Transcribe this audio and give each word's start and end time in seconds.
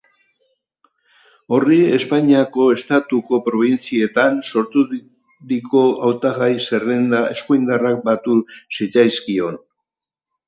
Horri 1.55 1.75
Espainiako 1.97 2.63
estatuko 2.75 3.39
probintzietan 3.49 4.39
sorturiko 4.47 5.81
hautagai 6.07 6.49
zerrenda 6.63 7.19
eskuindarrak 7.35 7.99
batu 8.09 8.39
zitzaizkion. 8.79 9.61